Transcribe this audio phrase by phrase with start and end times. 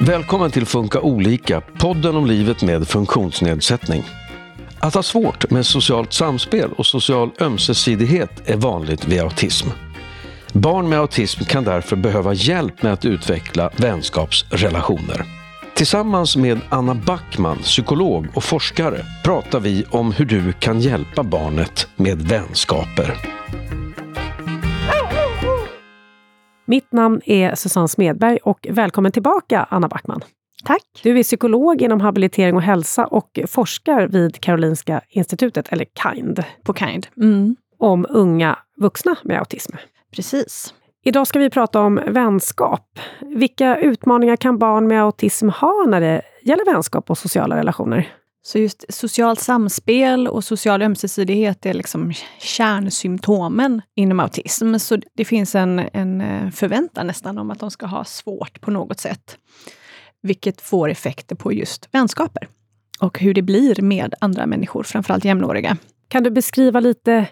[0.00, 4.04] Välkommen till Funka olika, podden om livet med funktionsnedsättning.
[4.78, 9.68] Att ha svårt med socialt samspel och social ömsesidighet är vanligt vid autism.
[10.52, 15.24] Barn med autism kan därför behöva hjälp med att utveckla vänskapsrelationer.
[15.74, 21.88] Tillsammans med Anna Backman, psykolog och forskare, pratar vi om hur du kan hjälpa barnet
[21.96, 23.39] med vänskaper.
[26.70, 30.20] Mitt namn är Susanne Smedberg och välkommen tillbaka Anna Backman.
[30.64, 30.82] Tack.
[31.02, 36.44] Du är psykolog inom habilitering och hälsa och forskar vid Karolinska institutet, eller KIND.
[36.64, 37.06] På KIND.
[37.16, 37.56] Mm.
[37.78, 39.72] Om unga vuxna med autism.
[40.14, 40.74] Precis.
[41.04, 42.98] Idag ska vi prata om vänskap.
[43.20, 48.08] Vilka utmaningar kan barn med autism ha när det gäller vänskap och sociala relationer?
[48.42, 54.78] Så just socialt samspel och social ömsesidighet är liksom kärnsymptomen inom autism.
[54.78, 58.70] Så det finns en, en eh, förväntan nästan om att de ska ha svårt på
[58.70, 59.38] något sätt.
[60.22, 62.48] Vilket får effekter på just vänskaper
[63.00, 65.76] och hur det blir med andra människor, framförallt jämnåriga.
[66.08, 67.26] Kan du beskriva lite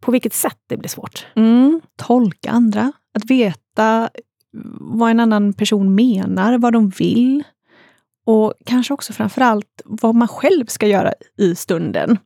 [0.00, 1.26] på vilket sätt det blir svårt?
[1.36, 4.10] Mm, tolka andra, att veta
[4.80, 7.44] vad en annan person menar, vad de vill.
[8.26, 12.18] Och kanske också framför allt vad man själv ska göra i stunden.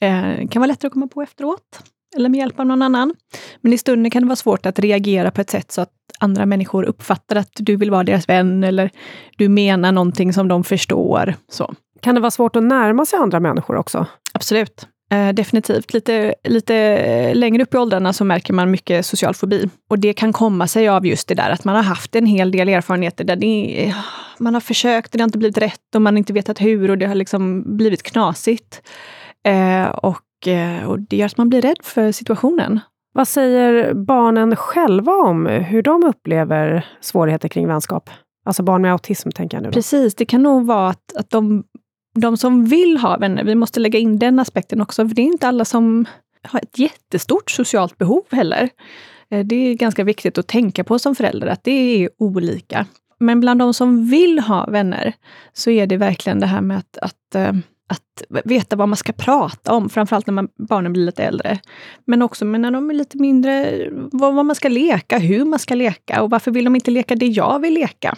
[0.00, 1.82] Eh, kan vara lättare att komma på efteråt,
[2.16, 3.14] eller med hjälp av någon annan.
[3.60, 6.46] Men i stunden kan det vara svårt att reagera på ett sätt så att andra
[6.46, 8.90] människor uppfattar att du vill vara deras vän, eller
[9.36, 11.34] du menar någonting som de förstår.
[11.48, 11.74] Så.
[12.00, 14.06] Kan det vara svårt att närma sig andra människor också?
[14.32, 14.88] Absolut.
[15.12, 15.92] Eh, definitivt.
[15.92, 19.68] Lite, lite längre upp i åldrarna så märker man mycket social fobi.
[19.90, 22.50] Och det kan komma sig av just det där att man har haft en hel
[22.50, 23.94] del erfarenheter där det,
[24.38, 26.90] man har försökt och det har inte blivit rätt och man har inte vetat hur
[26.90, 28.82] och det har liksom blivit knasigt.
[29.44, 32.80] Eh, och, eh, och det gör att man blir rädd för situationen.
[33.14, 38.10] Vad säger barnen själva om hur de upplever svårigheter kring vänskap?
[38.44, 39.68] Alltså barn med autism, tänker jag nu.
[39.68, 39.72] Då.
[39.72, 41.64] Precis, det kan nog vara att, att de
[42.14, 45.26] de som vill ha vänner, vi måste lägga in den aspekten också, för det är
[45.26, 46.06] inte alla som
[46.42, 48.70] har ett jättestort socialt behov heller.
[49.30, 51.70] Eh, det är ganska viktigt att tänka på som förälder, att det
[52.04, 52.86] är olika.
[53.20, 55.12] Men bland de som vill ha vänner,
[55.52, 57.52] så är det verkligen det här med att, att, eh,
[57.88, 61.58] att veta vad man ska prata om, framförallt när man, barnen blir lite äldre.
[62.04, 65.74] Men också när de är lite mindre, vad, vad man ska leka, hur man ska
[65.74, 68.16] leka och varför vill de inte leka det jag vill leka?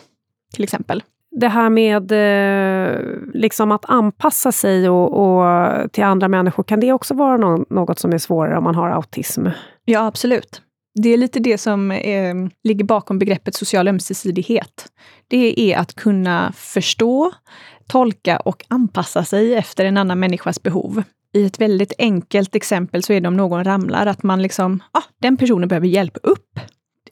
[0.54, 1.02] Till exempel
[1.40, 3.00] det här med eh,
[3.34, 7.98] liksom att anpassa sig och, och, till andra människor, kan det också vara no något
[7.98, 9.46] som är svårare om man har autism?
[9.84, 10.62] Ja, absolut.
[11.02, 12.34] Det är lite det som eh,
[12.64, 14.86] ligger bakom begreppet social ömsesidighet.
[15.28, 17.32] Det är att kunna förstå,
[17.88, 21.02] tolka och anpassa sig efter en annan människas behov.
[21.32, 25.02] I ett väldigt enkelt exempel så är det om någon ramlar, att man liksom, ah,
[25.20, 26.60] den personen behöver hjälp upp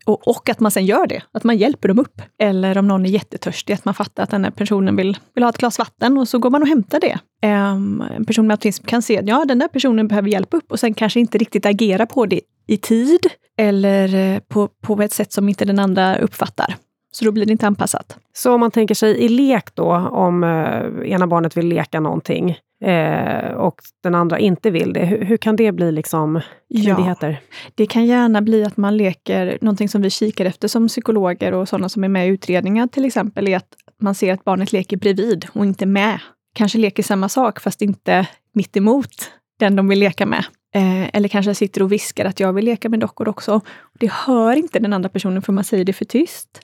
[0.05, 2.23] och, och, att man sen gör det, att man hjälper dem upp.
[2.39, 5.51] Eller om någon är jättetörstig, att man fattar att den här personen vill, vill ha
[5.51, 7.19] ett glas vatten och så går man och hämtar det.
[7.47, 10.73] Um, en person med autism kan se att ja, den där personen behöver hjälp upp
[10.73, 13.21] och sen kanske inte riktigt agera på det i tid
[13.59, 16.77] eller eh, på, på ett sätt som inte den andra uppfattar.
[17.13, 18.19] Så då blir det inte anpassat.
[18.33, 22.59] Så om man tänker sig i lek då, om eh, ena barnet vill leka någonting,
[22.83, 25.05] eh, och den andra inte vill det.
[25.05, 27.31] Hur, hur kan det bli liksom stridigheter?
[27.31, 31.55] Ja, det kan gärna bli att man leker, någonting som vi kikar efter som psykologer
[31.55, 34.73] och sådana som är med i utredningar till exempel, är att man ser att barnet
[34.73, 36.19] leker bredvid och inte med.
[36.55, 40.45] Kanske leker samma sak fast inte mitt emot den de vill leka med.
[40.75, 43.61] Eh, eller kanske sitter och viskar att jag vill leka med dockor också.
[43.99, 46.61] Det hör inte den andra personen för man säger det för tyst.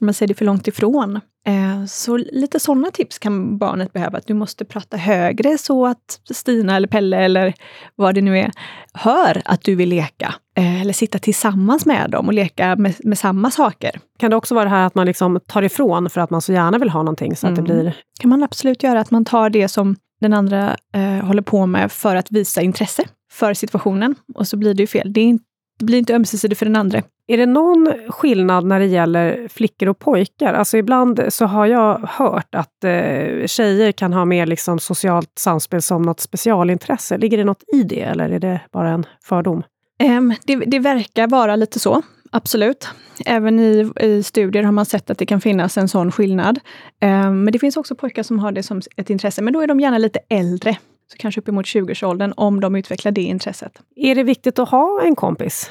[0.00, 1.20] Man säger det för långt ifrån.
[1.46, 4.18] Eh, så lite sådana tips kan barnet behöva.
[4.18, 7.54] Att du måste prata högre så att Stina eller Pelle eller
[7.94, 8.50] vad det nu är
[8.94, 10.34] hör att du vill leka.
[10.56, 14.00] Eh, eller sitta tillsammans med dem och leka med, med samma saker.
[14.18, 16.52] Kan det också vara det här att man liksom tar ifrån för att man så
[16.52, 17.36] gärna vill ha någonting?
[17.36, 17.64] Så att mm.
[17.64, 17.96] det blir...
[18.20, 19.00] kan man absolut göra.
[19.00, 23.04] Att man tar det som den andra eh, håller på med för att visa intresse
[23.32, 24.14] för situationen.
[24.34, 25.12] Och så blir det ju fel.
[25.12, 25.38] Det, är,
[25.78, 27.02] det blir inte ömsesidigt för den andra.
[27.26, 30.54] Är det någon skillnad när det gäller flickor och pojkar?
[30.54, 35.82] Alltså ibland så har jag hört att eh, tjejer kan ha mer liksom socialt samspel
[35.82, 37.18] som något specialintresse.
[37.18, 39.62] Ligger det något i det eller är det bara en fördom?
[40.02, 42.88] Um, det, det, verkar vara lite så, absolut.
[43.26, 46.60] Även i, i, studier har man sett att det kan finnas en sån skillnad.
[47.02, 49.66] Um, men det finns också pojkar som har det som ett intresse, men då är
[49.66, 50.76] de gärna lite äldre.
[51.12, 53.82] Så kanske uppemot 20-årsåldern, om de utvecklar det intresset.
[53.96, 55.70] Är det viktigt att ha en kompis?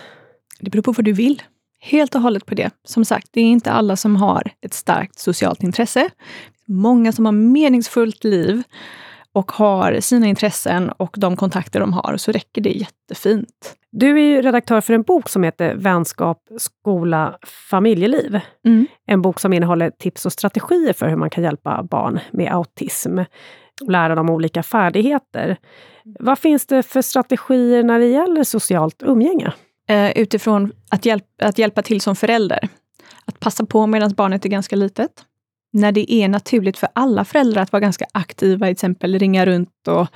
[0.59, 1.43] Det beror på vad du vill.
[1.79, 2.71] Helt och hållet på det.
[2.83, 6.09] Som sagt, det är inte alla som har ett starkt socialt intresse.
[6.67, 8.63] Många som har meningsfullt liv
[9.33, 13.75] och har sina intressen och de kontakter de har, så räcker det jättefint.
[13.91, 17.37] Du är ju redaktör för en bok som heter Vänskap, skola,
[17.69, 18.39] familjeliv.
[18.65, 18.87] Mm.
[19.07, 23.19] En bok som innehåller tips och strategier för hur man kan hjälpa barn med autism
[23.81, 25.57] och lära dem olika färdigheter.
[26.19, 29.53] Vad finns det för strategier när det gäller socialt umgänge?
[29.89, 32.69] Eh, utifrån att, hjälp, att hjälpa till som förälder.
[33.25, 35.11] Att passa på medan barnet är ganska litet.
[35.73, 39.87] När det är naturligt för alla föräldrar att vara ganska aktiva, till exempel ringa runt
[39.87, 40.07] och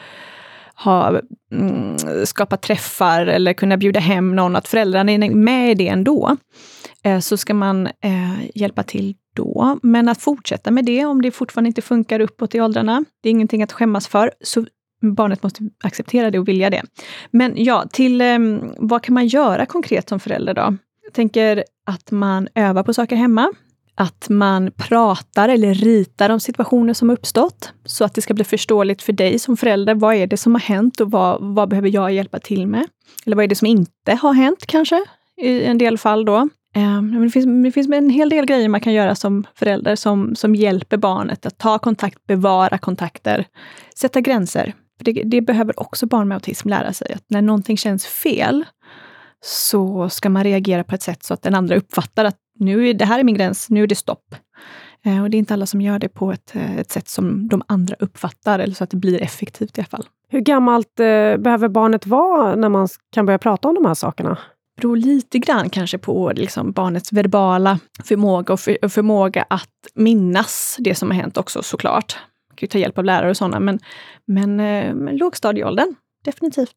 [0.75, 1.19] ha,
[1.51, 6.37] mm, skapa träffar eller kunna bjuda hem någon, att föräldrarna är med i det ändå,
[7.03, 9.79] eh, så ska man eh, hjälpa till då.
[9.83, 13.31] Men att fortsätta med det om det fortfarande inte funkar uppåt i åldrarna, det är
[13.31, 14.31] ingenting att skämmas för.
[14.41, 14.65] Så
[15.01, 16.83] barnet måste acceptera det och vilja det.
[17.31, 18.39] Men ja, till eh,
[18.77, 20.77] vad kan man göra konkret som förälder då?
[21.03, 23.53] Jag tänker att man övar på saker hemma.
[23.95, 29.01] Att man pratar eller ritar om situationer som uppstått, så att det ska bli förståeligt
[29.01, 29.95] för dig som förälder.
[29.95, 32.87] Vad är det som har hänt och vad, vad behöver jag hjälpa till med?
[33.25, 35.05] Eller vad är det som inte har hänt kanske,
[35.41, 36.49] i en del fall då.
[36.75, 40.35] Um, det, finns, det finns en hel del grejer man kan göra som förälder som,
[40.35, 43.45] som hjälper barnet att ta kontakt, bevara kontakter,
[43.95, 44.73] sätta gränser.
[44.97, 48.65] För det, det behöver också barn med autism lära sig, att när någonting känns fel,
[49.43, 52.93] så ska man reagera på ett sätt så att den andra uppfattar att nu är
[52.93, 54.35] det här är min gräns, nu är det stopp.
[55.05, 57.47] Eh, och det är inte alla som gör det på ett, eh, ett sätt som
[57.47, 60.05] de andra uppfattar, eller så att det blir effektivt i alla fall.
[60.29, 64.37] Hur gammalt eh, behöver barnet vara när man kan börja prata om de här sakerna?
[64.81, 70.77] Beror lite grann kanske på liksom barnets verbala förmåga och, för, och förmåga att minnas
[70.79, 72.17] det som har hänt också såklart.
[72.49, 73.79] Man kan ju ta hjälp av lärare och sådana, men,
[74.25, 75.95] men, eh, men lågstadieåldern,
[76.25, 76.75] definitivt.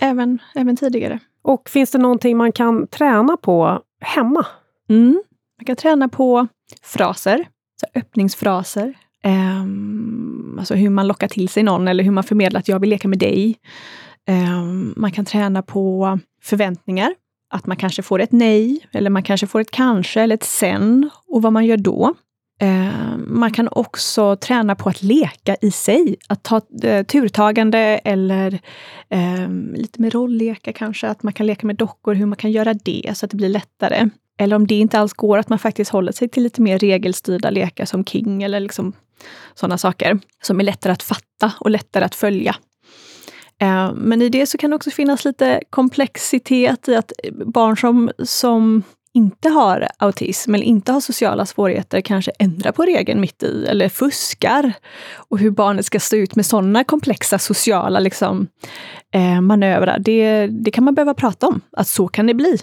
[0.00, 1.18] Även, även tidigare.
[1.42, 4.46] Och finns det någonting man kan träna på hemma?
[4.88, 5.22] Mm.
[5.58, 6.46] Man kan träna på
[6.82, 7.46] fraser,
[7.80, 8.94] så öppningsfraser.
[9.24, 12.90] Um, alltså hur man lockar till sig någon eller hur man förmedlar att jag vill
[12.90, 13.56] leka med dig.
[14.28, 17.14] Um, man kan träna på förväntningar.
[17.54, 21.10] Att man kanske får ett nej, eller man kanske får ett kanske eller ett sen.
[21.26, 22.14] Och vad man gör då.
[22.60, 26.16] Eh, man kan också träna på att leka i sig.
[26.28, 28.58] Att ta eh, turtagande eller
[29.08, 31.08] eh, lite med rollleka kanske.
[31.08, 33.48] Att man kan leka med dockor, hur man kan göra det så att det blir
[33.48, 34.08] lättare.
[34.38, 37.50] Eller om det inte alls går, att man faktiskt håller sig till lite mer regelstyrda
[37.50, 38.92] lekar som King eller liksom
[39.54, 42.56] sådana saker som är lättare att fatta och lättare att följa.
[43.58, 48.10] Eh, men i det så kan det också finnas lite komplexitet i att barn som,
[48.18, 48.82] som
[49.14, 53.88] inte har autism eller inte har sociala svårigheter kanske ändrar på regeln mitt i eller
[53.88, 54.72] fuskar.
[55.28, 58.46] Och hur barnet ska stå ut med sådana komplexa sociala liksom,
[59.14, 61.60] eh, manövrar, det, det kan man behöva prata om.
[61.76, 62.58] Att så kan det bli.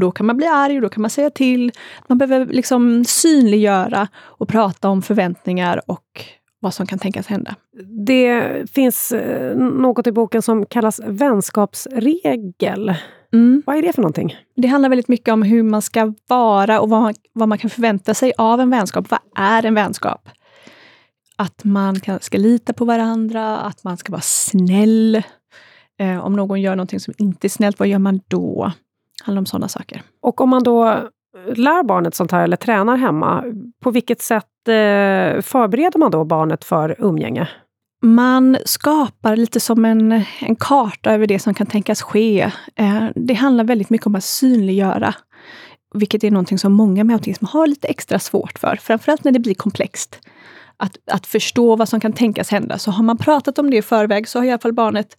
[0.00, 1.72] Då kan man bli arg och då kan man säga till.
[2.08, 6.24] Man behöver liksom synliggöra och prata om förväntningar och
[6.60, 7.56] vad som kan tänkas hända.
[8.06, 12.94] Det finns eh, något i boken som kallas vänskapsregel.
[13.32, 13.62] Mm.
[13.66, 14.36] Vad är det för någonting?
[14.56, 17.70] Det handlar väldigt mycket om hur man ska vara och vad man, vad man kan
[17.70, 19.10] förvänta sig av en vänskap.
[19.10, 20.28] Vad är en vänskap?
[21.36, 25.22] Att man kan, ska lita på varandra, att man ska vara snäll.
[25.98, 28.72] Eh, om någon gör någonting som inte är snällt, vad gör man då?
[29.18, 30.02] Det handlar om sådana saker.
[30.22, 31.08] Och om man då
[31.54, 33.44] lär barnet sånt här eller tränar hemma,
[33.82, 37.48] på vilket sätt eh, förbereder man då barnet för umgänge?
[38.02, 42.50] Man skapar lite som en, en karta över det som kan tänkas ske.
[42.76, 45.14] Eh, det handlar väldigt mycket om att synliggöra,
[45.94, 49.38] vilket är någonting som många med autism har lite extra svårt för, framförallt när det
[49.38, 50.18] blir komplext.
[50.78, 52.78] Att, att förstå vad som kan tänkas hända.
[52.78, 55.16] Så har man pratat om det i förväg så har i alla fall barnet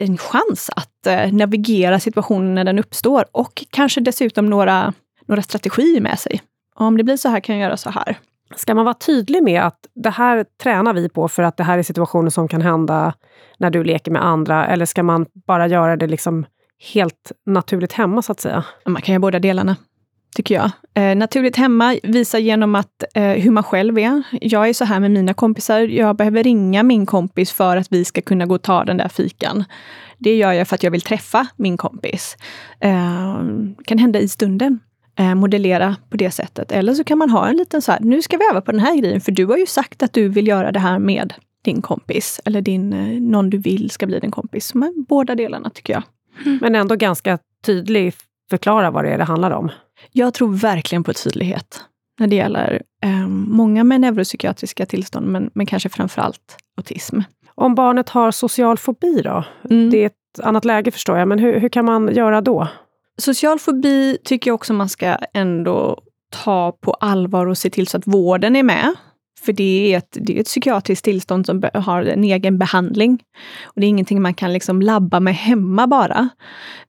[0.00, 4.92] en chans att eh, navigera situationen när den uppstår och kanske dessutom några,
[5.30, 6.42] några strategier med sig.
[6.74, 8.18] Om det blir så här kan jag göra så här.
[8.56, 11.78] Ska man vara tydlig med att det här tränar vi på för att det här
[11.78, 13.14] är situationer som kan hända
[13.58, 14.66] när du leker med andra?
[14.66, 16.46] Eller ska man bara göra det liksom
[16.94, 18.64] helt naturligt hemma, så att säga?
[18.86, 19.76] Man kan göra båda delarna,
[20.36, 20.70] tycker jag.
[20.94, 24.22] Eh, naturligt hemma visar genom att, eh, hur man själv är.
[24.30, 25.80] Jag är så här med mina kompisar.
[25.80, 29.08] Jag behöver ringa min kompis för att vi ska kunna gå och ta den där
[29.08, 29.64] fikan.
[30.18, 32.36] Det gör jag för att jag vill träffa min kompis.
[32.80, 33.40] Eh,
[33.84, 34.78] kan hända i stunden
[35.20, 36.72] eh, modellera på det sättet.
[36.72, 38.80] Eller så kan man ha en liten så här, nu ska vi öva på den
[38.80, 41.34] här grejen, för du har ju sagt att du vill göra det här med
[41.64, 44.74] din kompis, eller din, eh, någon du vill ska bli din kompis.
[44.74, 46.02] Men båda delarna tycker jag.
[46.46, 46.58] Mm.
[46.62, 48.14] Men ändå ganska tydlig
[48.50, 49.70] förklara vad det är det handlar om.
[50.12, 51.84] Jag tror verkligen på tydlighet
[52.18, 57.20] när det gäller eh, många med neuropsykiatriska tillstånd, men, men kanske framför allt autism.
[57.54, 59.44] Om barnet har social fobi då?
[59.70, 59.90] Mm.
[59.90, 62.68] Det är ett annat läge förstår jag, men hur, hur kan man göra då?
[63.20, 67.96] Social fobi tycker jag också man ska ändå ta på allvar och se till så
[67.96, 68.94] att vården är med.
[69.40, 73.22] För det är ett, det är ett psykiatriskt tillstånd som har en egen behandling.
[73.64, 76.28] Och Det är ingenting man kan liksom labba med hemma bara.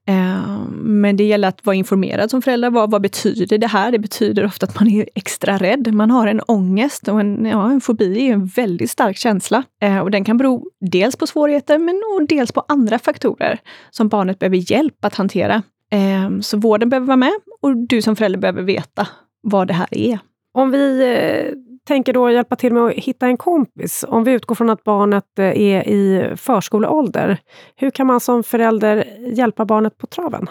[0.08, 2.70] Eh, men det gäller att vara informerad som förälder.
[2.70, 3.92] Vad, vad betyder det här?
[3.92, 5.94] Det betyder ofta att man är extra rädd.
[5.94, 9.62] Man har en ångest och en, ja, en fobi är en väldigt stark känsla.
[9.82, 13.58] Eh, och den kan bero dels på svårigheter men och dels på andra faktorer
[13.90, 15.62] som barnet behöver hjälp att hantera.
[15.92, 17.32] Eh, så vården behöver vara med
[17.62, 19.08] och du som förälder behöver veta
[19.42, 20.18] vad det här är.
[20.54, 21.54] Om vi eh,
[21.86, 24.04] tänker då hjälpa till med att hitta en kompis.
[24.08, 27.38] Om vi utgår från att barnet eh, är i förskoleålder.
[27.76, 30.46] Hur kan man som förälder hjälpa barnet på traven?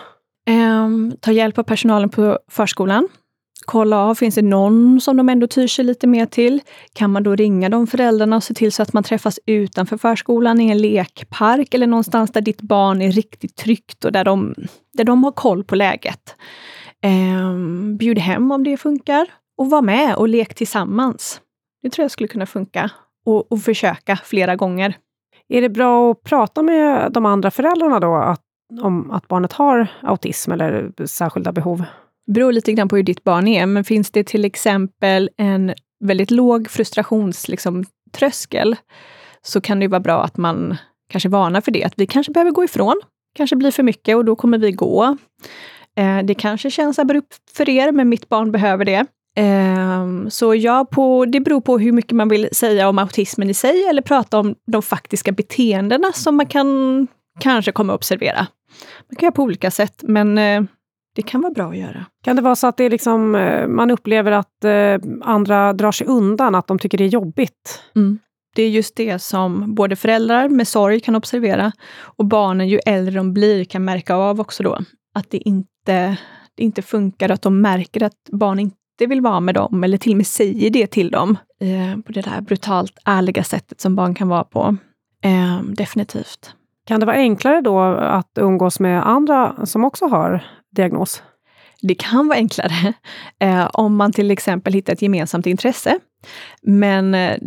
[0.49, 3.07] Um, ta hjälp av personalen på förskolan.
[3.65, 6.61] Kolla av, finns det någon som de ändå tyr sig lite mer till?
[6.93, 10.61] Kan man då ringa de föräldrarna och se till så att man träffas utanför förskolan
[10.61, 14.55] i en lekpark eller någonstans där ditt barn är riktigt tryggt och där de,
[14.93, 16.35] där de har koll på läget.
[17.01, 19.27] Ehm, bjud hem om det funkar
[19.57, 21.41] och var med och lek tillsammans.
[21.83, 22.91] Det tror jag skulle kunna funka.
[23.25, 24.97] Och, och försöka flera gånger.
[25.49, 28.41] Är det bra att prata med de andra föräldrarna då att,
[28.81, 31.83] om att barnet har autism eller särskilda behov?
[32.31, 35.73] Det beror lite grann på hur ditt barn är, men finns det till exempel en
[36.03, 38.85] väldigt låg frustrationströskel liksom,
[39.41, 40.77] så kan det vara bra att man
[41.09, 41.83] kanske varnar för det.
[41.83, 43.01] Att vi kanske behöver gå ifrån.
[43.35, 45.17] kanske blir för mycket och då kommer vi gå.
[45.97, 49.05] Eh, det kanske känns abrupt för er, men mitt barn behöver det.
[49.37, 53.53] Ehm, så ja, på, det beror på hur mycket man vill säga om autismen i
[53.53, 57.07] sig eller prata om de faktiska beteendena som man kan
[57.39, 58.47] kanske kommer att observera.
[59.09, 60.61] Man kan göra på olika sätt, men eh,
[61.15, 62.05] det kan vara bra att göra.
[62.23, 66.07] Kan det vara så att det liksom, uh, man upplever att uh, andra drar sig
[66.07, 67.83] undan, att de tycker det är jobbigt?
[67.95, 68.19] Mm.
[68.55, 73.15] Det är just det som både föräldrar med sorg kan observera och barnen, ju äldre
[73.15, 74.79] de blir, kan märka av också då.
[75.13, 76.17] Att det inte,
[76.55, 79.97] det inte funkar, att de märker att barn inte inte vill vara med dem eller
[79.97, 83.95] till och med säger det till dem eh, på det där brutalt ärliga sättet som
[83.95, 84.77] barn kan vara på.
[85.23, 86.55] Eh, definitivt.
[86.91, 90.43] Kan det vara enklare då att umgås med andra som också har
[90.75, 91.23] diagnos?
[91.81, 92.93] Det kan vara enklare
[93.39, 95.99] eh, om man till exempel hittar ett gemensamt intresse.
[96.61, 97.37] Men eh,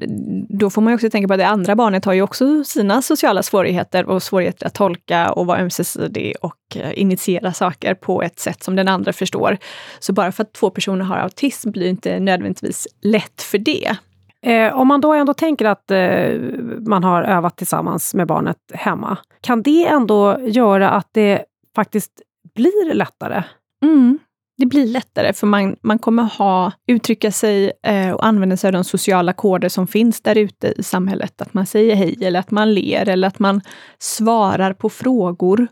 [0.48, 3.42] då får man också tänka på att det andra barnet har ju också sina sociala
[3.42, 8.62] svårigheter och svårigheter att tolka och vara ömsesidig och eh, initiera saker på ett sätt
[8.62, 9.58] som den andra förstår.
[9.98, 13.96] Så bara för att två personer har autism blir det inte nödvändigtvis lätt för det.
[14.44, 16.40] Eh, om man då ändå tänker att eh,
[16.86, 21.44] man har övat tillsammans med barnet hemma, kan det ändå göra att det
[21.76, 22.12] faktiskt
[22.54, 23.42] blir lättare?
[23.82, 24.18] Mm
[24.56, 28.72] det blir lättare för man, man kommer ha, uttrycka sig eh, och använda sig av
[28.72, 31.40] de sociala koder som finns där ute i samhället.
[31.40, 33.60] Att man säger hej eller att man ler eller att man
[33.98, 35.66] svarar på frågor.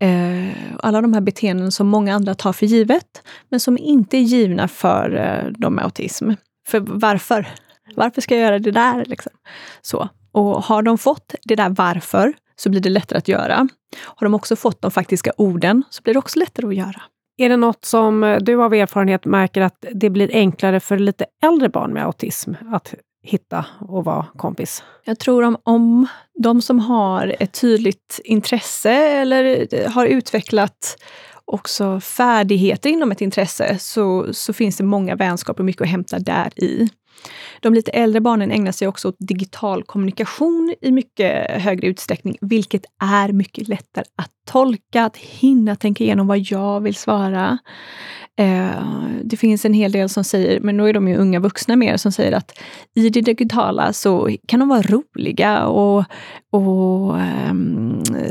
[0.00, 0.48] Eh,
[0.82, 4.68] alla de här beteenden som många andra tar för givet, men som inte är givna
[4.68, 6.30] för eh, de med autism.
[6.68, 7.46] För varför?
[7.94, 9.04] Varför ska jag göra det där?
[9.04, 9.32] Liksom?
[9.82, 10.08] Så.
[10.32, 13.68] Och har de fått det där varför, så blir det lättare att göra.
[14.04, 17.02] Har de också fått de faktiska orden, så blir det också lättare att göra.
[17.38, 21.68] Är det något som du av erfarenhet märker att det blir enklare för lite äldre
[21.68, 24.82] barn med autism att hitta och vara kompis?
[25.04, 26.06] Jag tror om, om
[26.42, 30.96] de som har ett tydligt intresse eller har utvecklat
[31.44, 36.18] också färdigheter inom ett intresse så, så finns det många vänskaper och mycket att hämta
[36.18, 36.88] där i.
[37.60, 42.84] De lite äldre barnen ägnar sig också åt digital kommunikation i mycket högre utsträckning, vilket
[43.02, 47.58] är mycket lättare att tolka, att hinna tänka igenom vad jag vill svara.
[48.38, 48.70] Eh,
[49.24, 51.96] det finns en hel del som säger, men då är de ju unga vuxna mer,
[51.96, 52.58] som säger att
[52.94, 56.04] i det digitala så kan de vara roliga och,
[56.52, 57.54] och eh,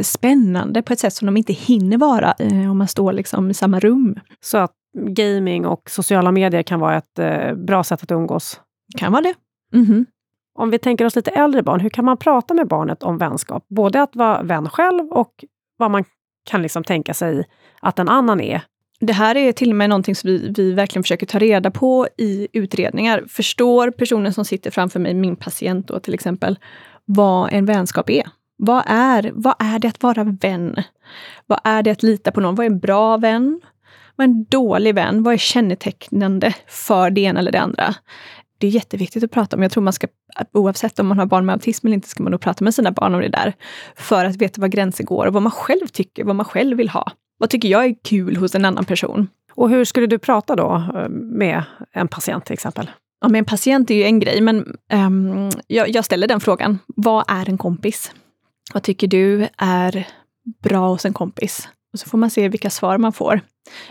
[0.02, 3.54] spännande på ett sätt som de inte hinner vara eh, om man står liksom i
[3.54, 4.20] samma rum.
[4.42, 8.60] Så att gaming och sociala medier kan vara ett eh, bra sätt att umgås?
[8.98, 9.34] Kan vara det.
[9.74, 10.06] Mm -hmm.
[10.60, 13.66] Om vi tänker oss lite äldre barn, hur kan man prata med barnet om vänskap?
[13.68, 15.46] Både att vara vän själv och
[15.78, 16.04] vad man
[16.46, 17.46] kan liksom tänka sig
[17.82, 18.62] att en annan är.
[19.00, 22.08] Det här är till och med någonting som vi, vi verkligen försöker ta reda på
[22.18, 23.24] i utredningar.
[23.28, 26.60] Förstår personen som sitter framför mig, min patient då till exempel,
[27.06, 28.24] vad en vänskap är?
[28.58, 30.76] Vad är, vad är det att vara vän?
[31.46, 32.56] Vad är det att lita på någon?
[32.56, 33.62] Vad är en bra vän?
[34.16, 35.24] Vad är en dålig vän?
[35.24, 37.96] Vad är kännetecknande för det ena eller det andra?
[38.66, 39.62] Det är jätteviktigt att prata om.
[39.62, 40.08] Jag tror man ska,
[40.54, 42.92] oavsett om man har barn med autism eller inte, ska man nog prata med sina
[42.92, 43.54] barn om det där.
[43.96, 46.90] För att veta var gränser går och vad man själv tycker, vad man själv vill
[46.90, 47.12] ha.
[47.38, 49.28] Vad tycker jag är kul hos en annan person?
[49.56, 52.90] Och hur skulle du prata då eh, med en patient till exempel?
[53.22, 56.80] Ja, med en patient är ju en grej, men um, jag, jag ställer den frågan.
[56.88, 58.12] Vad är en kompis?
[58.74, 60.08] Vad tycker du är
[60.64, 61.70] bra hos en kompis?
[61.96, 63.42] Och så får man se vilka svar man får.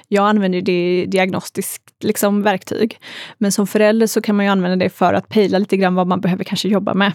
[0.08, 2.98] Jag använder det diagnostiskt liksom, verktyg.
[3.38, 6.06] Men som förälder så kan man ju använda det för att pejla lite grann vad
[6.06, 7.12] man behöver kanske jobba med.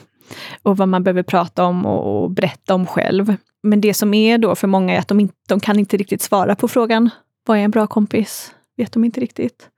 [0.64, 3.36] Och vad man behöver prata om och, och berätta om själv.
[3.64, 6.22] Men det som är då för många är att de, inte, de kan inte riktigt
[6.22, 7.10] svara på frågan,
[7.46, 8.52] vad är en bra kompis?
[8.78, 9.70] Vet de inte riktigt.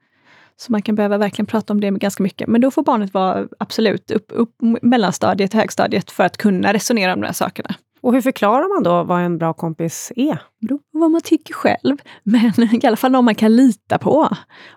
[0.58, 2.48] Så man kan behöva verkligen prata om det ganska mycket.
[2.48, 7.22] Men då får barnet vara absolut upp, upp mellanstadiet, högstadiet för att kunna resonera om
[7.22, 7.76] de här sakerna.
[8.02, 10.42] Och hur förklarar man då vad en bra kompis är?
[10.60, 11.98] Det beror på vad man tycker själv.
[12.24, 14.30] Men i alla fall någon man kan lita på.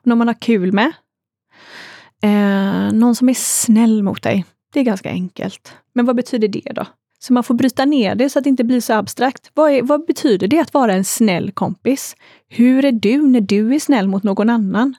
[0.03, 0.93] Någon man har kul med.
[2.23, 4.45] Eh, någon som är snäll mot dig.
[4.73, 5.75] Det är ganska enkelt.
[5.95, 6.87] Men vad betyder det då?
[7.19, 9.51] Så man får bryta ner det så att det inte blir så abstrakt.
[9.55, 12.17] Vad, är, vad betyder det att vara en snäll kompis?
[12.49, 14.95] Hur är du när du är snäll mot någon annan?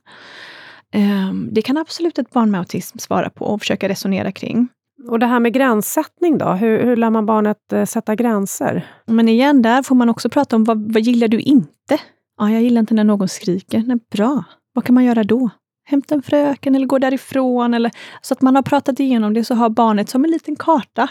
[0.93, 4.67] Eh, det kan absolut ett barn med autism svara på och försöka resonera kring.
[5.07, 6.45] Och det här med gränssättning då?
[6.45, 8.87] Hur, hur lär man barnet eh, sätta gränser?
[9.05, 11.99] Men igen, där får man också prata om vad, vad gillar du inte?
[12.37, 13.83] Ja, jag gillar inte när någon skriker.
[13.87, 14.43] Nej, bra.
[14.73, 15.49] Vad kan man göra då?
[15.87, 17.73] Hämta en fröken eller gå därifrån.
[17.73, 21.09] Eller, så att man har pratat igenom det, så har barnet som en liten karta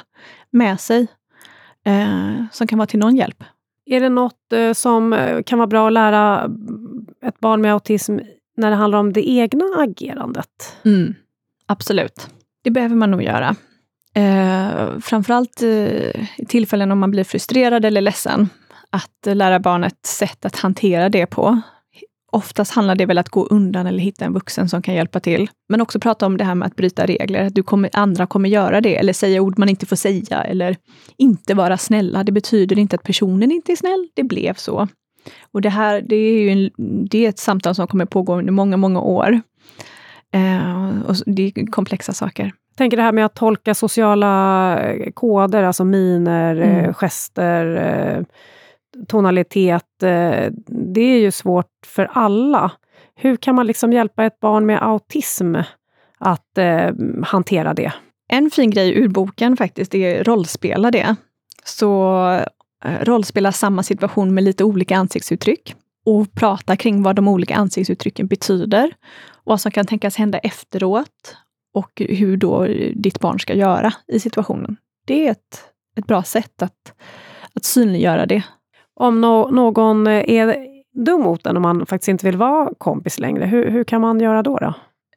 [0.50, 1.06] med sig
[1.84, 3.44] eh, som kan vara till någon hjälp.
[3.86, 6.50] Är det något eh, som eh, kan vara bra att lära
[7.22, 8.18] ett barn med autism
[8.56, 10.76] när det handlar om det egna agerandet?
[10.84, 11.14] Mm,
[11.66, 12.28] absolut.
[12.64, 13.56] Det behöver man nog göra.
[14.14, 15.68] Eh, framförallt eh,
[16.38, 18.48] i tillfällen om man blir frustrerad eller ledsen.
[18.90, 21.60] Att eh, lära barnet sätt att hantera det på.
[22.32, 25.50] Oftast handlar det väl att gå undan eller hitta en vuxen som kan hjälpa till.
[25.68, 27.46] Men också prata om det här med att bryta regler.
[27.46, 30.76] Att du kommer, andra kommer göra det eller säga ord man inte får säga eller
[31.16, 32.24] inte vara snälla.
[32.24, 34.08] Det betyder inte att personen inte är snäll.
[34.14, 34.88] Det blev så.
[35.52, 36.70] Och det här det är ju en,
[37.10, 39.40] det är ett samtal som kommer pågå under många, många år.
[40.34, 42.44] Eh, och det är komplexa saker.
[42.44, 46.94] Jag tänker det här med att tolka sociala eh, koder, alltså miner, eh, mm.
[46.94, 48.24] gester, eh,
[49.08, 49.84] tonalitet.
[50.66, 52.70] Det är ju svårt för alla.
[53.14, 55.56] Hur kan man liksom hjälpa ett barn med autism
[56.18, 56.90] att eh,
[57.22, 57.92] hantera det?
[58.28, 61.16] En fin grej ur boken faktiskt är rollspela det.
[61.64, 62.40] Så
[63.00, 68.94] rollspela samma situation med lite olika ansiktsuttryck och prata kring vad de olika ansiktsuttrycken betyder.
[69.44, 71.36] Vad som kan tänkas hända efteråt
[71.74, 74.76] och hur då ditt barn ska göra i situationen.
[75.06, 75.64] Det är ett,
[75.98, 76.94] ett bra sätt att,
[77.54, 78.42] att synliggöra det.
[78.94, 80.66] Om no någon är
[81.04, 84.20] dum mot en och man faktiskt inte vill vara kompis längre, hur, hur kan man
[84.20, 84.56] göra då?
[84.56, 84.74] då?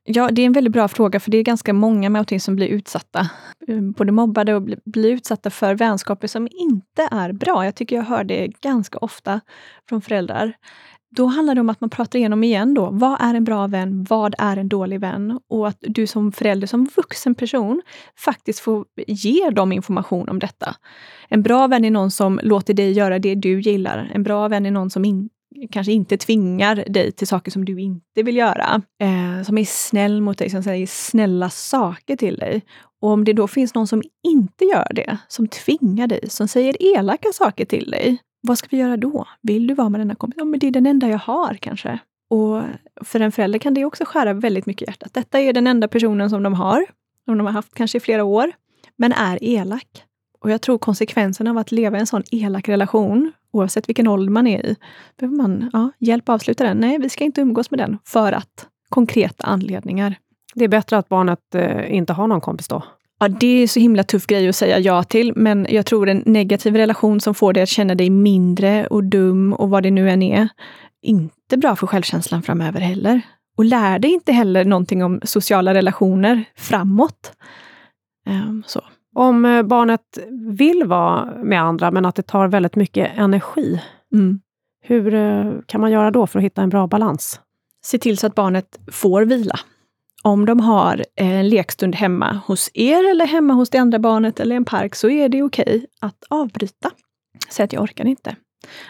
[0.10, 2.56] Ja, det är en väldigt bra fråga, för det är ganska många med autism som
[2.56, 3.30] blir utsatta.
[3.68, 7.66] Ehm, både mobbade och blir utsatta för vänskaper som inte är bra.
[7.66, 9.42] Jag tycker jag hör det ganska ofta
[9.90, 10.54] från föräldrar.
[11.10, 12.90] Då handlar det om att man pratar igenom igen då.
[12.92, 14.04] Vad är en bra vän?
[14.10, 15.40] Vad är en dålig vän?
[15.50, 17.82] Och att du som förälder, som vuxen person,
[18.18, 20.76] faktiskt får ge dem information om detta.
[21.30, 24.12] En bra vän är någon som låter dig göra det du gillar.
[24.14, 25.30] En bra vän är någon som in,
[25.72, 28.82] kanske inte tvingar dig till saker som du inte vill göra.
[29.02, 32.62] Eh, som är snäll mot dig, som säger snälla saker till dig.
[33.02, 36.96] Och om det då finns någon som inte gör det, som tvingar dig, som säger
[36.96, 39.28] elaka saker till dig, vad ska vi göra då?
[39.42, 40.38] Vill du vara med denna kompis?
[40.38, 42.00] Ja, men det är den enda jag har kanske.
[42.30, 42.62] Och
[43.06, 45.14] för en förälder kan det också skära väldigt mycket i hjärtat.
[45.14, 46.86] Detta är den enda personen som de har,
[47.26, 48.52] som de har haft kanske i flera år,
[48.98, 50.04] men är elak.
[50.40, 54.32] Och jag tror konsekvenserna av att leva i en sån elak relation, oavsett vilken ålder
[54.32, 54.76] man är i,
[55.20, 56.78] behöver man ja, hjälp att avsluta den.
[56.78, 60.16] Nej, vi ska inte umgås med den för att konkreta anledningar.
[60.56, 62.84] Det är bättre att barnet eh, inte har någon kompis då?
[63.20, 66.24] Ja, det är så himla tuff grej att säga ja till, men jag tror en
[66.26, 70.10] negativ relation som får dig att känna dig mindre och dum och vad det nu
[70.10, 70.50] än är,
[71.02, 73.22] inte bra för självkänslan framöver heller.
[73.58, 77.32] Och lär dig inte heller någonting om sociala relationer framåt.
[78.30, 78.82] Um, så.
[79.18, 80.20] Om eh, barnet
[80.58, 83.82] vill vara med andra, men att det tar väldigt mycket energi,
[84.14, 84.40] mm.
[84.82, 87.42] hur eh, kan man göra då för att hitta en bra balans?
[87.86, 89.60] Se till så att barnet får vila
[90.24, 94.56] om de har en lekstund hemma hos er eller hemma hos det andra barnet eller
[94.56, 96.92] en park så är det okej okay att avbryta.
[97.50, 98.36] Säga att jag orkar inte.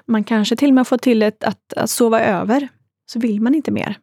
[0.05, 2.67] Man kanske till och med får till ett att, att sova över,
[3.11, 3.97] så vill man inte mer.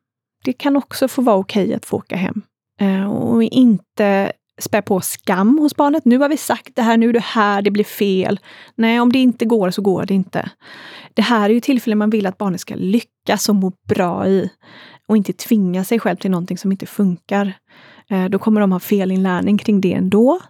[0.44, 2.42] Det kan också få vara okej okay att få åka hem.
[2.80, 6.04] Eh, och inte spä på skam hos barnet.
[6.04, 8.40] Nu har vi sagt det här, nu är du här, det blir fel.
[8.74, 10.50] Nej, om det inte går så går det inte.
[11.14, 14.50] Det här är ju tillfällen man vill att barnet ska lyckas och må bra i
[15.08, 17.52] och inte tvinga sig själv till någonting som inte funkar.
[18.10, 20.40] Eh, då kommer de ha felinlärning kring det ändå.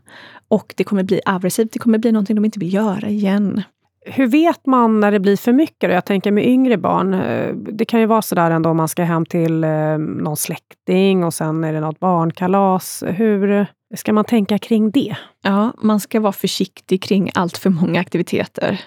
[0.48, 3.62] Och det kommer bli aggressivt, det kommer bli någonting de inte vill göra igen.
[4.06, 5.92] Hur vet man när det blir för mycket?
[5.92, 7.14] Jag tänker med yngre barn.
[7.14, 11.24] Eh, det kan ju vara sådär ändå om man ska hem till eh, någon släkting
[11.24, 13.02] och sen är det något barnkalas.
[13.06, 15.16] Hur ska man tänka kring det?
[15.42, 18.80] Ja, man ska vara försiktig kring allt för många aktiviteter.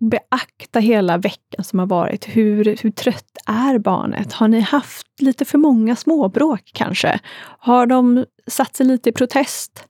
[0.00, 2.24] Beakta hela veckan som har varit.
[2.24, 4.32] Hur, hur trött är barnet?
[4.32, 7.20] Har ni haft lite för många småbråk kanske?
[7.58, 9.84] Har de satt sig lite i protest?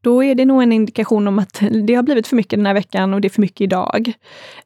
[0.00, 2.74] Då är det nog en indikation om att det har blivit för mycket den här
[2.74, 4.12] veckan och det är för mycket idag.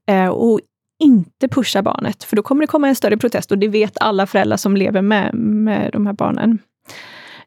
[0.07, 0.61] Eh, och
[1.03, 4.26] inte pusha barnet, för då kommer det komma en större protest och det vet alla
[4.26, 6.59] föräldrar som lever med, med de här barnen.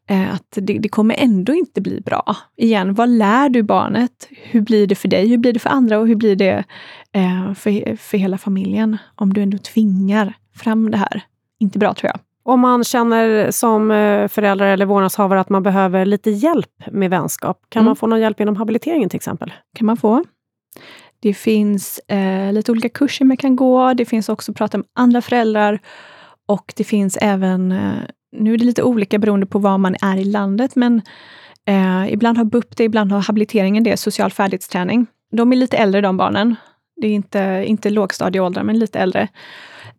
[0.09, 2.35] Eh, att det, det, kommer ändå inte bli bra.
[2.57, 4.27] Igen, vad lär du barnet?
[4.43, 5.27] Hur blir det för dig?
[5.27, 5.99] Hur blir det för andra?
[5.99, 6.63] Och hur blir det
[7.11, 8.97] eh, för, för hela familjen?
[9.15, 11.21] Om du ändå tvingar fram det här.
[11.59, 12.19] Inte bra tror jag.
[12.45, 17.61] Om man känner som eh, förälder eller vårdnadshavare att man behöver lite hjälp med vänskap,
[17.69, 17.85] kan mm.
[17.85, 19.53] man få någon hjälp inom habiliteringen till exempel?
[19.75, 20.23] kan man få.
[21.19, 23.93] Det finns eh, lite olika kurser man kan gå.
[23.93, 25.79] Det finns också prata med andra föräldrar.
[26.45, 27.93] Och det finns även, eh,
[28.33, 31.01] nu är det lite olika beroende på var man är i landet, men
[31.67, 35.07] eh, ibland har BUP det, ibland har habiliteringen det, social färdighetsträning.
[35.31, 36.55] De är lite äldre de barnen.
[37.01, 39.27] Det är inte, inte lågstadieåldrar, men lite äldre.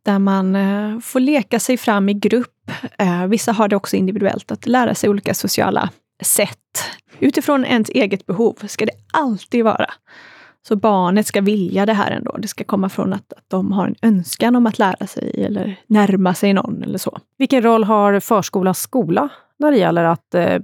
[0.03, 2.71] Där man eh, får leka sig fram i grupp.
[2.99, 5.91] Eh, vissa har det också individuellt, att lära sig olika sociala
[6.23, 6.59] sätt.
[7.19, 9.91] Utifrån ens eget behov ska det alltid vara.
[10.69, 12.37] Så barnet ska vilja det här ändå.
[12.39, 15.77] Det ska komma från att, att de har en önskan om att lära sig eller
[15.87, 17.19] närma sig någon eller så.
[17.39, 20.59] Vilken roll har förskola skola när det gäller att eh,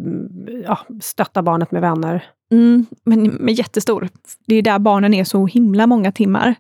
[0.65, 2.25] ja, stötta barnet med vänner?
[2.53, 4.09] Mm, men, men jättestor.
[4.47, 6.55] Det är där barnen är så himla många timmar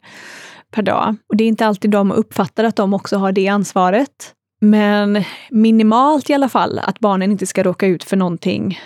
[0.70, 1.16] per dag.
[1.28, 4.34] Och det är inte alltid de uppfattar att de också har det ansvaret.
[4.60, 8.78] Men minimalt i alla fall, att barnen inte ska råka ut för någonting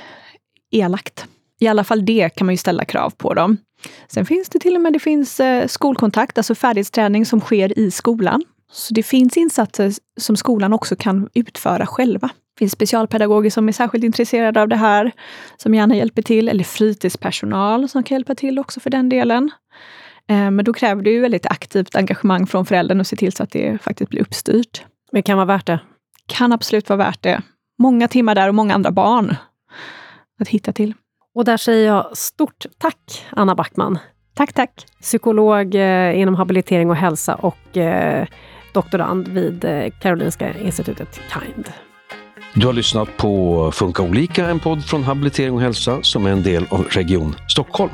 [0.71, 1.27] elakt.
[1.64, 3.57] I alla fall det kan man ju ställa krav på dem.
[4.09, 7.90] Sen finns det till och med det finns eh, skolkontakt, alltså färdighetsträning som sker i
[7.90, 8.42] skolan.
[8.72, 12.29] Så det finns insatser som skolan också kan utföra själva.
[12.29, 15.12] Det finns specialpedagoger som är särskilt intresserade av det här,
[15.57, 19.50] som gärna hjälper till, eller fritidspersonal som kan hjälpa till också för den delen.
[20.29, 23.42] Eh, men då kräver det ju väldigt aktivt engagemang från föräldern och se till så
[23.42, 24.85] att det faktiskt blir uppstyrt.
[25.12, 25.81] Men kan vara värt det?
[26.27, 27.42] Kan absolut vara värt det.
[27.79, 29.37] Många timmar där och många andra barn
[30.40, 30.94] att hitta till.
[31.35, 33.99] Och där säger jag stort tack, Anna Backman.
[34.35, 34.87] Tack, tack.
[35.01, 38.27] Psykolog eh, inom habilitering och hälsa och eh,
[38.73, 41.73] doktorand vid eh, Karolinska institutet KIND.
[42.55, 46.42] Du har lyssnat på Funka olika, en podd från Habilitering och hälsa som är en
[46.42, 47.92] del av Region Stockholm.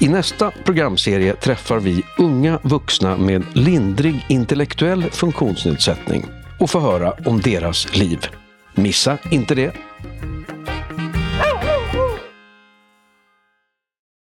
[0.00, 6.24] I nästa programserie träffar vi unga vuxna med lindrig intellektuell funktionsnedsättning
[6.60, 8.18] och får höra om deras liv.
[8.74, 9.72] Missa inte det!